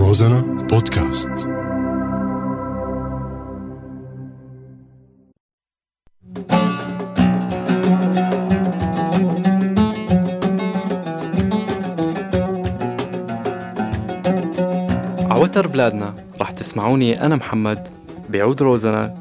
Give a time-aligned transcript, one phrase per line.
[0.00, 1.30] روزانا بودكاست
[15.30, 17.88] عوتر بلادنا رح تسمعوني أنا محمد
[18.30, 19.18] بعود روزنا.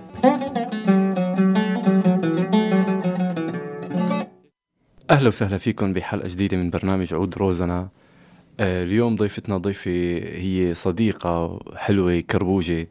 [5.09, 7.89] أهلا وسهلا فيكم بحلقة جديدة من برنامج عود روزنا.
[8.59, 9.91] اليوم ضيفتنا ضيفة
[10.35, 12.87] هي صديقة حلوة كربوجة.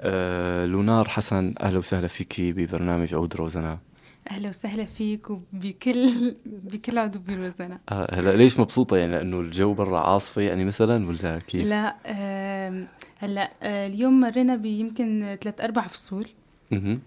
[0.00, 3.78] آه، لونار حسن أهلا وسهلا فيكي ببرنامج عود روزنا.
[4.30, 6.10] أهلا وسهلا فيك وبكل
[6.72, 7.78] بكل عضو بروزنا.
[7.88, 11.96] آه، هلا ليش مبسوطة؟ يعني لأنه الجو برا عاصفة يعني مثلا ولا كيف؟ لا
[13.18, 16.26] هلا آه، اليوم مرينا بيمكن ثلاث أربع فصول.
[16.72, 16.98] آه،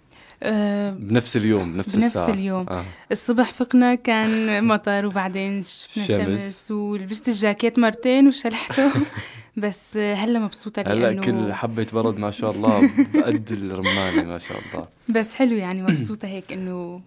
[0.91, 2.65] بنفس اليوم بنفس بنفس الساعة اليوم.
[2.69, 2.85] آه.
[3.11, 6.41] الصبح فقنا كان مطر وبعدين شفنا شمس.
[6.41, 8.91] شمس, ولبست الجاكيت مرتين وشلحته
[9.57, 14.37] بس آه، هلا مبسوطة هلا لأنه كل حبة برد ما شاء الله بقد الرمانة ما
[14.37, 17.01] شاء الله بس حلو يعني مبسوطة هيك إنه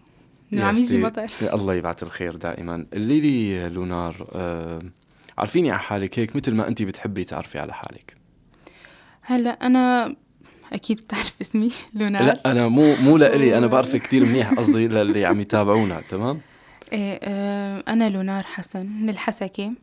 [0.53, 4.83] يا عم يجي مطر الله يبعث الخير دائما قولي لي لونار آه
[5.39, 8.17] عرفيني على حالك هيك مثل ما انت بتحبي تعرفي على حالك
[9.23, 10.17] هلا أنا
[10.75, 15.25] أكيد بتعرف اسمي لونار لا أنا مو مو لإلي أنا بعرفك كثير منيح قصدي للي
[15.25, 16.41] عم يتابعونا تمام؟
[16.93, 19.75] إيه آه، أنا لونار حسن من الحسكة مهم.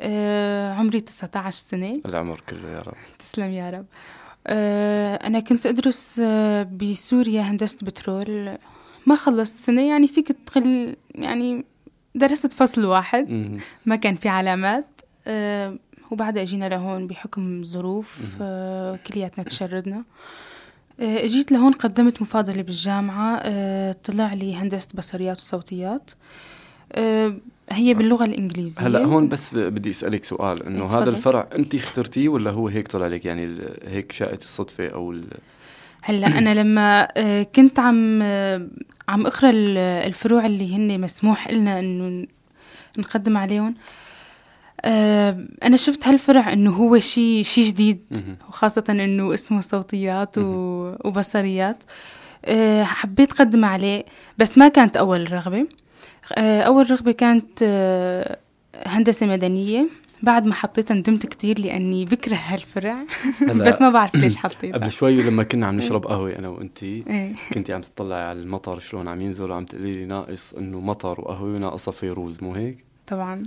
[0.00, 2.00] آه، عمري 19 سنة.
[2.06, 2.94] العمر كله يا رب.
[3.18, 3.86] تسلم يا رب.
[4.46, 6.20] آه، أنا كنت أدرس
[6.72, 8.56] بسوريا هندسة بترول.
[9.06, 11.64] ما خلصت سنة يعني فيك تقل يعني
[12.14, 13.58] درست فصل واحد.
[13.86, 14.86] ما كان في علامات.
[16.10, 18.38] وبعدها اجينا لهون بحكم ظروف مهم.
[18.42, 20.04] آه، كلياتنا تشردنا
[21.00, 26.10] آه، اجيت لهون قدمت مفاضلة بالجامعة آه، طلع لي هندسة بصريات وصوتيات
[27.72, 31.00] هي باللغة الإنجليزية هلا هون بس بدي أسألك سؤال إنه تفضل.
[31.02, 35.24] هذا الفرع انت اخترتيه ولا هو هيك طلع لك يعني هيك شاءت الصدفة أو ال...
[36.02, 37.08] هلا أنا لما
[37.42, 38.22] كنت عم
[39.08, 42.26] عم أقرأ ال- الفروع اللي هن مسموح لنا إنه
[42.98, 43.74] نقدم عليهم
[44.84, 48.00] آه، أنا شفت هالفرع إنه هو شيء شيء جديد.
[48.48, 51.84] وخاصة إنه اسمه صوتيات و- وبصريات.
[52.44, 54.04] آه، حبيت أقدم عليه
[54.38, 55.66] بس ما كانت أول رغبة.
[56.38, 57.62] آه، أول رغبة كانت
[58.86, 59.88] هندسة مدنية.
[60.22, 63.00] بعد ما حطيتها ندمت كتير لأني بكره هالفرع.
[63.66, 67.32] بس ما بعرف ليش حطيتها قبل شوي لما كنا عم نشرب قهوة أنا وأنت إيه.
[67.52, 71.54] كنتي عم تطلعي على المطر شلون عم ينزل وعم تقولي لي ناقص إنه مطر وقهوة
[71.54, 73.44] وناقصه فيروز مو هيك؟ طبعا.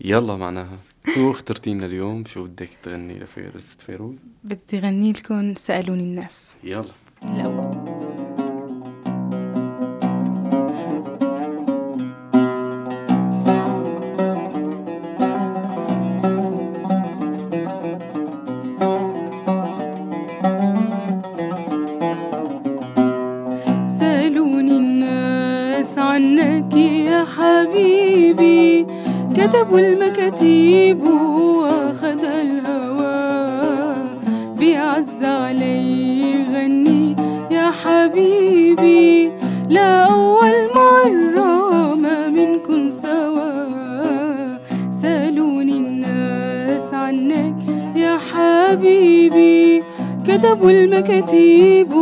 [0.00, 0.78] يلا معناها
[1.14, 6.54] شو اخترتي لنا اليوم؟ شو بدك تغني لفيروز؟ فيروز؟ بدي غني لكم سألوني الناس.
[6.64, 6.84] يلا.
[7.22, 8.09] الأول
[29.70, 33.94] كتبوا المكاتيب واخد الهوى.
[34.58, 37.16] بيعز علي غني
[37.50, 39.30] يا حبيبي.
[39.68, 43.50] لا أول مرة ما منكن سوا.
[44.90, 47.56] سألوني الناس عنك
[47.96, 49.82] يا حبيبي.
[50.26, 51.92] كتبوا المكاتيب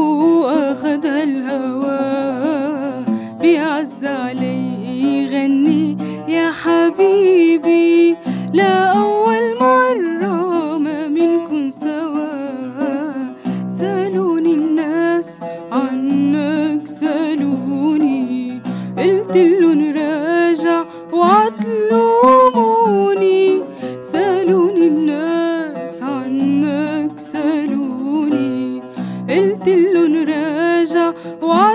[31.36, 31.67] Why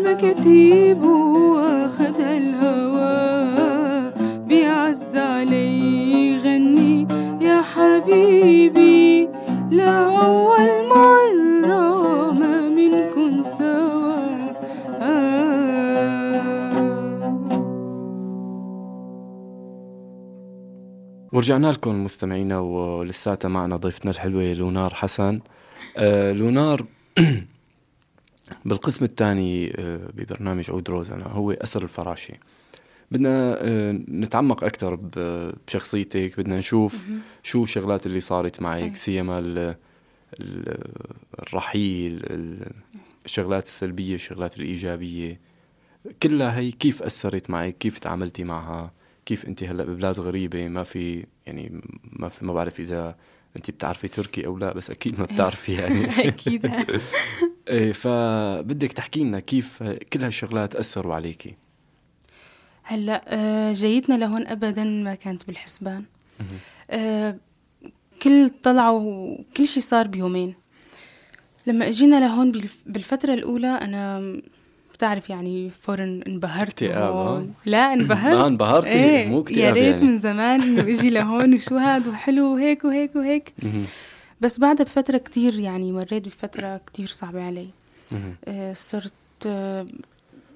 [0.00, 4.12] كتبوا المكاتيب واخد الهوى.
[4.46, 7.06] بيعز علي غني
[7.40, 9.28] يا حبيبي
[9.70, 14.20] لا أول مرة ما منكن سوا.
[15.02, 16.40] آه.
[21.32, 25.38] ورجعنا لكم مستمعينا ولساتها معنا ضيفتنا الحلوة لونار حسن.
[25.96, 26.84] آه لونار
[28.64, 32.34] بالقسم الثاني آه ببرنامج عود روزانا هو أسر الفراشة.
[33.10, 37.04] بدنا آه نتعمق أكثر بشخصيتك بدنا نشوف
[37.42, 38.96] شو الشغلات اللي صارت معك.
[38.96, 39.76] سيما ال-
[40.40, 40.90] ال-
[41.42, 42.72] الرحيل ال-
[43.24, 45.40] الشغلات السلبية الشغلات الإيجابية.
[46.22, 48.92] كلها هي كيف أثرت معك كيف تعاملتي معها
[49.26, 51.80] كيف أنت هلأ ببلاد غريبة ما في يعني
[52.12, 53.16] ما في ما بعرف إذا
[53.56, 56.04] أنت بتعرفي تركي أو لا بس أكيد ما بتعرفي يعني.
[56.28, 56.66] أكيد.
[57.70, 59.82] إيه، فبدك تحكي لنا كيف
[60.12, 61.54] كل هالشغلات أثروا عليكي
[62.82, 66.04] هلأ آه، جيتنا لهون ابدا ما كانت بالحسبان.
[66.90, 67.36] آه،
[68.22, 70.54] كل طلعة وكل شيء صار بيومين.
[71.66, 74.32] لما اجينا لهون بالف- بالفترة الأولى أنا
[74.94, 76.68] بتعرف يعني فورا انبهرت.
[76.68, 78.34] اكتئاب، هون لا انبهرت.
[78.40, 78.88] ما انبهرتي.
[78.88, 80.02] إيه مو يا ريت يعني.
[80.12, 83.54] من زمان انه أجي لهون وشو هاد وحلو وهيك وهيك وهيك.
[84.40, 87.68] بس بعدها بفترة كتير يعني مريت بفترة كتير صعبة علي.
[88.44, 89.12] آه، صرت
[89.46, 89.86] آه،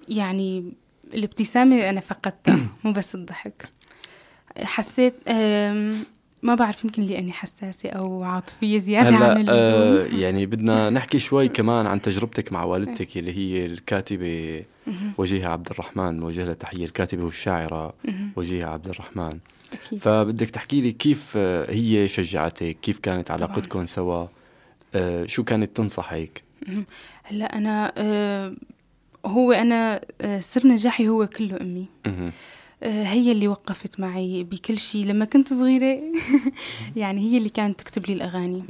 [0.08, 0.72] يعني
[1.14, 3.68] الابتسامة أنا فقدتها مو بس الضحك
[4.62, 5.14] حسيت
[6.42, 11.18] ما بعرف يمكن لأني حساسة أو عاطفية زيادة عن هلا آه اللزوم يعني بدنا نحكي
[11.18, 15.12] شوي كمان عن تجربتك مع والدتك اللي هي الكاتبة مهم.
[15.18, 18.32] وجيهة عبد الرحمن وجه لها تحية الكاتبة والشاعرة مهم.
[18.36, 19.38] وجيهة عبد الرحمن
[20.00, 23.30] فبدك تحكي لي كيف آه، هي شجعتك كيف كانت.
[23.30, 24.26] علاقتكم سوا
[24.94, 26.42] آه، شو كانت تنصحك.
[27.22, 28.54] هلا أنا آه،
[29.26, 31.86] هو آه، سر نجاحي هو كله.
[32.82, 36.00] آه، هي اللي وقفت معي بكل شيء لما كنت صغيرة
[36.96, 38.64] يعني هي اللي كانت تكتب لي الأغاني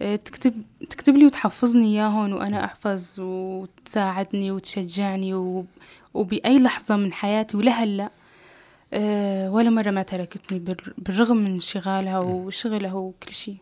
[0.00, 5.34] تكتب تكتب لي وتحفظني إياهم وأنا أحفظ وتساعدني وتشجعني.
[6.14, 8.10] وبأي لحظة من حياتي ولهلأ
[9.54, 10.76] ولا مرة ما تركتني بال...
[10.98, 13.56] بالرغم من انشغالها وشغلها وكل شيء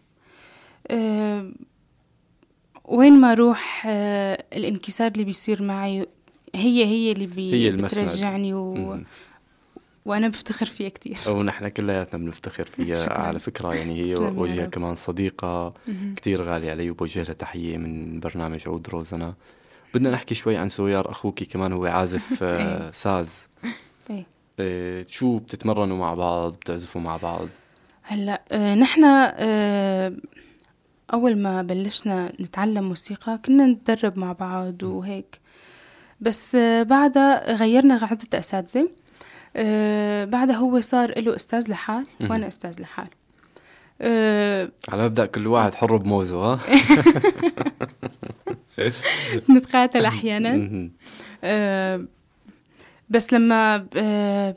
[0.91, 1.53] أه
[2.85, 6.07] وين ما أروح أه الانكسار اللي بيصير معي
[6.55, 7.53] هي هي اللي بي...
[7.53, 8.05] هي المسند.
[8.09, 8.99] بترجعني و...
[10.07, 13.19] وأنا بفتخر فيها كتير ونحن كلياتنا بنفتخر فيها شكراً.
[13.19, 14.67] على فكرة يعني هي وجهها.
[14.67, 16.15] كمان صديقة مهم.
[16.15, 19.35] كتير غالية علي وبوجه لها تحية من برنامج عود روزنا
[19.95, 22.91] بدنا نحكي شوي عن سويار أخوك كمان هو عازف آه، إيه.
[22.91, 23.35] ساز
[24.11, 24.17] إيه.
[24.19, 24.25] آه،
[25.07, 27.49] شو بتتمرنوا مع بعض؟ بتعزفوا مع بعض؟
[28.03, 30.13] هلا آه، نحن آه،
[31.13, 35.41] أول ما بلشنا نتعلم موسيقى كنا نتدرب مع بعض وهيك.
[36.21, 38.89] بس آه، بعدها غيرنا عدة أساتذة.
[39.57, 42.07] آه، بعدها هو صار له أستاذ لحال.
[42.21, 43.09] وأنا أستاذ لحال.
[44.01, 46.61] آه، على مبدأ كل واحد حر بموزه ها؟
[49.51, 50.91] نتقاتل أحيانا.
[51.45, 52.05] آه،
[53.13, 54.57] بس لما آه،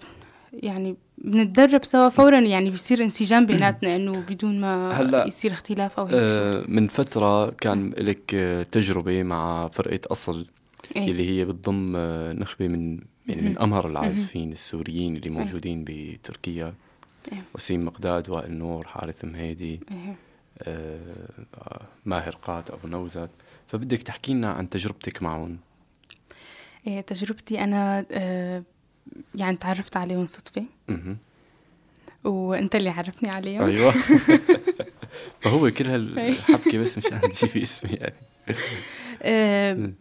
[0.54, 6.06] يعني بنتدرب سوا فورا يعني بيصير انسجام بيناتنا إنه بدون ما هلأ، يصير اختلاف أو
[6.06, 10.46] هيك شيء آه، من فترة كان لك آه، تجربة مع فرقة أصل
[10.96, 11.12] إيه.
[11.12, 11.98] اللي هي بتضم
[12.40, 13.57] نخبة من يعني من.
[13.57, 16.74] أمهر العازفين السوريين اللي موجودين بتركيا
[17.31, 17.44] إيه.
[17.56, 20.16] وسيم مقداد وائل نور حارث مهيدي إيه.
[20.62, 23.30] آه، ماهر قات أبو نوزت
[23.68, 25.75] فبدك تحكي لنا عن تجربتك معهم إيه
[27.08, 28.64] تجربتي أنا آه،
[29.36, 30.64] يعني تعرفت عليهم صدفة.
[32.24, 33.64] وأنت اللي عرفني عليهم.
[33.66, 33.94] أيوة.
[35.42, 38.15] فهو كل هالحبكة بس مشان تجيبي اسمي يعني.
[39.22, 39.92] آه،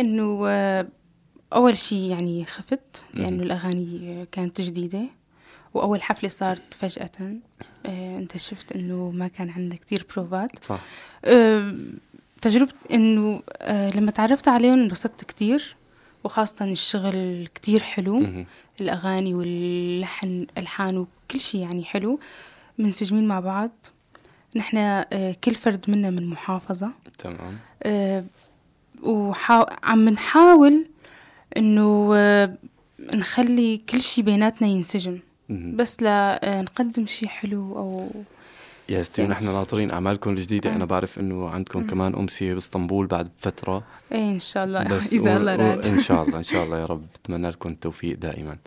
[0.00, 0.86] إنه آه،
[1.52, 3.04] أول شيء يعني خفت.
[3.42, 5.02] الأغاني آه، كانت جديدة.
[5.74, 7.36] وأول حفلة صارت فجأة.
[7.86, 10.80] آه، انت شفت إنه ما كان عندنا كتير بروفات صح.
[11.24, 11.74] آه،
[12.42, 15.76] تجربة إنه آه، لما تعرفت عليهم انبسطت كتير
[16.24, 18.44] وخاصة الشغل كتير حلو.
[18.80, 22.20] الأغاني واللحن ألحان وكل شيء يعني حلو
[22.78, 23.70] منسجمين مع بعض
[24.56, 28.24] نحن آه، كل فرد منا من محافظة تمام آه،
[29.02, 29.66] وحا...
[29.82, 30.86] عم نحاول
[31.56, 32.14] إنه
[33.14, 35.18] نخلي كل شيء بيناتنا ينسجم.
[35.48, 38.10] بس لنقدم شيء حلو أو
[38.88, 39.02] يا.
[39.02, 40.70] ستي يعني- نحن ناطرين أعمالكم الجديدة.
[40.70, 40.74] آه.
[40.76, 43.82] أنا بعرف إنه عندكم كمان امسيه بإسطنبول بعد فترة.
[44.12, 44.80] إيه إن شاء الله.
[45.24, 45.86] و- الله راد.
[45.86, 47.02] إن شاء الله إن شاء الله يا رب.
[47.14, 48.58] بتمنى لكم التوفيق دائما.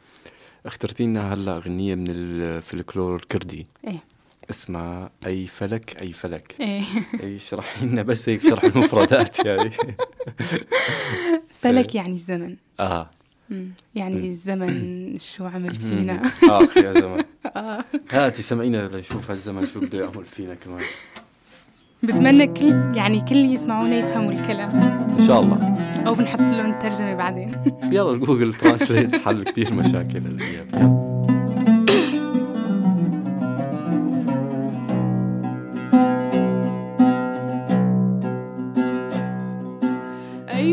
[0.66, 3.68] اخترتي لنا هلأ غنية من الفلكلور الكردي.
[3.88, 4.04] إيه.
[4.50, 6.56] اسمها أي فلك أي فلك.
[6.60, 6.82] إيه.
[7.24, 9.72] إي اشرحي لنا بس هيك شرح المفردات يعني.
[11.48, 12.56] فلك يعني الزمن.
[12.80, 13.10] آه.
[13.96, 14.74] يعني الزمن
[15.32, 16.22] شو عمل فينا.
[16.50, 17.24] آه، اخ يا زمن.
[17.56, 17.86] آه.
[18.12, 20.82] هاتي سمعينا لنشوف هالزمن شو بده يعمل فينا كمان.
[22.04, 24.70] بتمنى كل يعني كل اللي يسمعونا يفهموا الكلام.
[25.20, 25.76] إن شاء الله.
[26.08, 27.52] أو بنحط لهم ترجمة بعدين.
[27.96, 30.18] يلا Google Translate حل كثير مشاكل.
[30.18, 31.10] الأيام يلا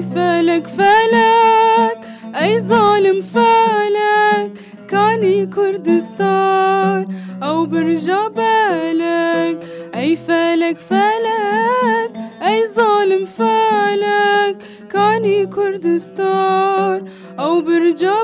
[0.03, 0.67] فلك فلك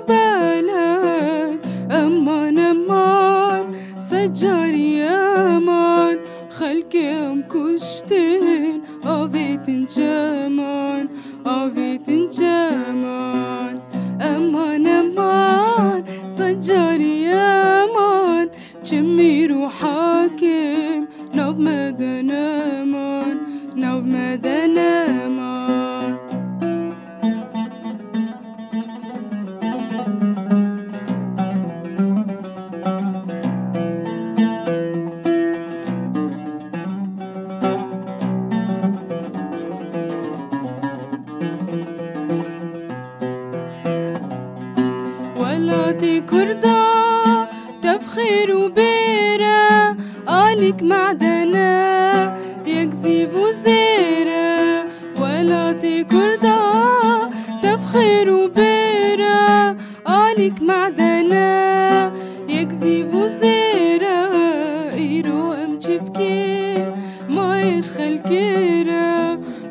[0.09, 1.61] بالك.
[1.91, 3.65] أمان أمان.
[4.11, 6.19] سجاري أمان.
[6.51, 8.83] خلقي أم كشتين.
[9.05, 11.09] أفيتن جمان.
[11.47, 13.81] أفيتن جمان.
[14.21, 16.05] أمان أمان.
[16.29, 18.49] سجاري أمان.
[18.85, 22.31] جمي روحاكم نوف مدن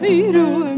[0.01, 0.70] beat.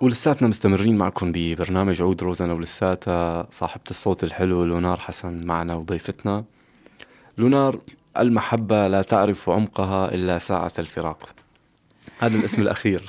[0.00, 6.44] ولساتنا مستمرين معكم ببرنامج عود روزنا ولساتها صاحبة الصوت الحلو لونار حسن معنا وضيفتنا.
[7.38, 7.78] لونار
[8.18, 11.37] المحبة لا تعرف عمقها إلا ساعة الفراق.
[12.18, 13.02] هذا الاسم الأخير.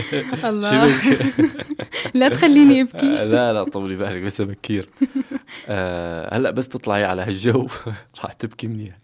[0.50, 0.86] الله.
[2.14, 4.88] لا تخليني أبكي لا لا طولي بالك لسه بكير
[5.68, 7.68] آه هلأ بس تطلعي على هالجو.
[8.24, 8.96] راح تبكي منيح.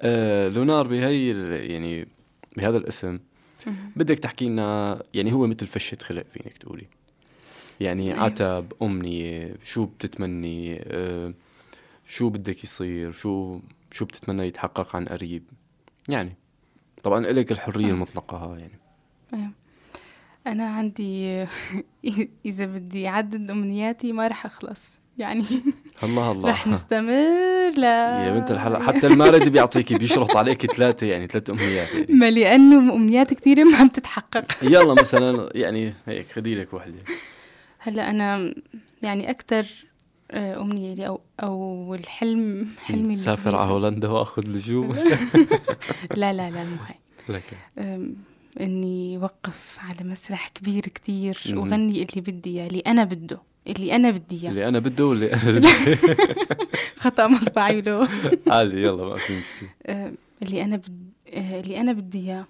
[0.00, 1.28] آه لونار بهي
[1.72, 2.08] يعني
[2.56, 3.18] بهذا الاسم
[3.96, 6.86] بدك تحكي لنا يعني هو مثل فشة خلق فينك تقولي.
[7.80, 8.24] يعني أيوة.
[8.24, 11.32] عتب أمنية شو بتتمني؟ آه
[12.08, 13.60] شو بدك يصير؟ شو
[13.92, 15.42] شو بتتمنى يتحقق عن قريب؟
[16.08, 16.36] يعني
[17.02, 17.90] طبعا إلك الحرية آه.
[17.90, 18.80] المطلقة ها يعني.
[20.46, 21.46] أنا عندي
[22.46, 25.00] إذا بدي أعدد أمنياتي ما رح أخلص.
[25.18, 25.44] يعني
[26.02, 26.50] الله الله.
[26.50, 31.94] رح نستمر ل يا بنت الحلقة حتى المارد بيعطيكي بيشرط عليك ثلاثة يعني ثلاث أمنيات
[31.94, 32.06] يعني.
[32.14, 34.44] ما لأنه أمنيات كثيرة ما عم تتحقق.
[34.74, 36.98] يلا مثلا يعني هيك خدي لك وحدة.
[37.78, 38.54] هلا أنا
[39.02, 39.66] يعني أكثر
[40.30, 43.56] أمنية لي أو أو الحلم حلمي سافر.
[43.56, 44.94] على هولندا وأخذ لجوء
[46.16, 48.00] لا لا لا مو هاي.
[48.60, 51.38] إني وقف على مسرح كبير كتير.
[51.50, 54.50] وغني اللي بدي إياه اللي أنا بده اللي أنا بدي إياه.
[54.50, 55.68] اللي أنا بده واللي أنا بدي
[56.96, 58.08] خطأ مطبعي له.
[58.48, 59.68] عادي يلا ما في مشكلة.
[59.88, 61.10] أم، اللي أنا بد...
[61.34, 62.46] أه، اللي أنا بدي إياه.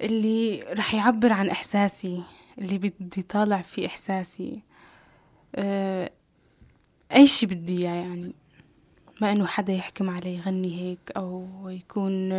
[0.00, 2.22] اللي رح يعبر عن إحساسي
[2.58, 4.60] اللي بدي طالع في إحساسي.
[7.12, 8.32] أي شي بدي إياه يعني
[9.20, 12.32] ما إنه حدا يحكم علي يغني هيك أو يكون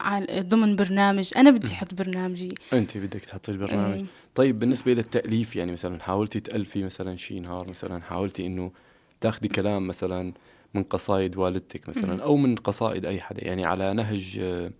[0.00, 5.56] عال- ضمن برنامج أنا بدي أحط برنامجي أنت بدك تحطي البرنامج أه، طيب بالنسبة للتأليف
[5.56, 8.72] يعني مثلا حاولتي تألفي مثلا شي نهار مثلا حاولتي إنه
[9.20, 10.32] تاخدي كلام مثلا
[10.74, 11.88] من قصايد والدتك.
[11.88, 14.70] مثلا أو من قصائد أي حدا يعني على نهج آه،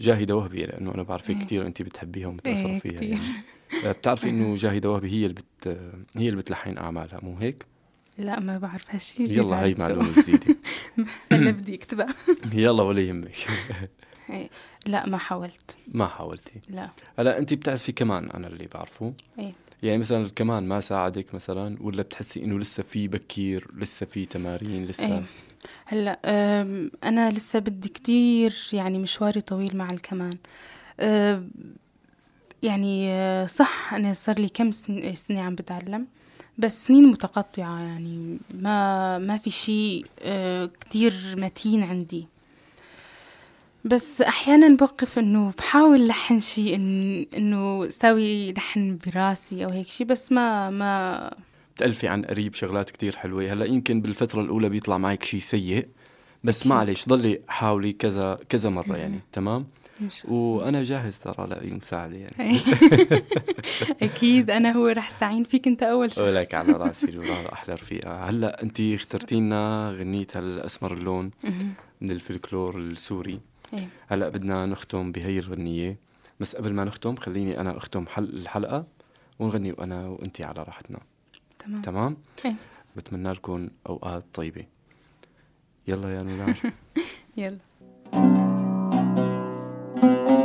[0.00, 1.38] جاهدة وهبي لأنه أنا بعرفك إيه.
[1.38, 3.02] كثير أنت بتحبيها ومتأثرة إيه، فيها.
[3.02, 3.18] يعني.
[3.84, 7.66] آه، بتعرفي إنه جاهدة وهبي هي اللي بت آه، هي اللي بتلحن أعمالها مو هيك؟
[8.18, 9.82] لا ما بعرف هالشي جديد يلا عرفته.
[9.84, 10.56] معلومة جديدة.
[11.32, 12.06] هلا بدي أكتبها.
[12.52, 13.34] يلا ولا يهمك.
[14.86, 15.76] لا ما حاولت.
[15.88, 16.60] ما حاولتي.
[16.68, 16.90] لا.
[17.18, 19.14] هلا أنت بتعزفي كمان أنا اللي بعرفه.
[19.38, 19.52] إيه.
[19.82, 24.84] يعني مثلا الكمان ما ساعدك مثلا ولا بتحسي إنه لسه في بكير لسه في تمارين
[24.84, 25.22] لسه؟ إيه.
[25.84, 26.18] هلا
[27.04, 30.36] أنا لسه بدي كتير يعني مشواري طويل مع الكمان.
[32.62, 36.06] يعني أه، صح أنا صار لي كم سن- سنة عم بتعلم.
[36.58, 38.38] بس سنين متقطعة يعني.
[38.54, 42.26] ما ما في شيء أه، كتير متين عندي.
[43.84, 50.06] بس أحيانا بوقف إنه بحاول لحن شيء إن إنه سوي لحن براسي أو هيك شيء
[50.06, 51.34] بس ما ما.
[51.76, 53.52] تألفي عن قريب شغلات كتير حلوة.
[53.52, 55.88] هلأ يمكن بالفترة الأولى بيطلع معك شيء سيء
[56.44, 59.66] بس معلش ضلي حاولي كذا كذا مرة يعني تمام؟
[60.28, 62.58] وأنا جاهز ترى لأي مساعدة يعني.
[64.02, 66.20] أكيد أنا هو رح استعين فيك أنت أول شخص.
[66.20, 68.24] ولك على رأسي الولا أحلى رفيقة.
[68.24, 71.30] هلأ أنت اخترتي لنا غنية الأسمر اللون.
[72.00, 73.40] من الفلكلور السوري.
[73.74, 73.88] إيه.
[74.08, 75.98] هلأ بدنا نختم بهي الغنية.
[76.40, 78.86] بس قبل ما نختم خليني أنا أختم حل الحلقة
[79.38, 80.98] ونغني وأنا وأنت على راحتنا.
[81.58, 81.82] تمام.
[81.82, 82.54] تمام؟ إيه.
[82.96, 84.64] بتمنى لكم أوقات طيبة.
[85.88, 86.54] يلا يا نولار.
[87.36, 87.58] يلا.
[90.02, 90.41] Thank you.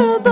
[0.00, 0.27] Oh.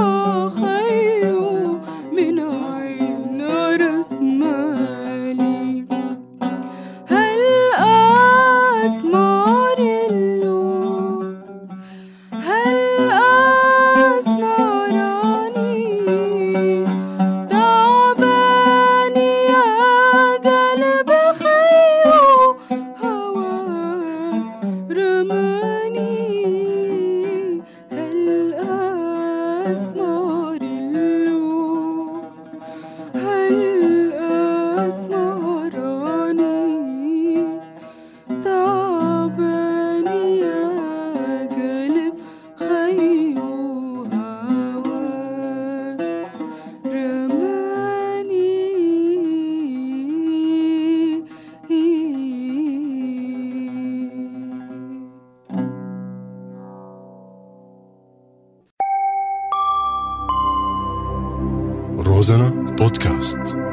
[62.26, 63.65] روزانا بودكاست